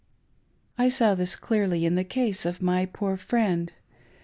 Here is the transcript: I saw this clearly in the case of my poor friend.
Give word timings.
I 0.79 0.89
saw 0.89 1.13
this 1.13 1.35
clearly 1.35 1.85
in 1.85 1.93
the 1.93 2.03
case 2.03 2.43
of 2.43 2.59
my 2.59 2.87
poor 2.87 3.17
friend. 3.17 3.71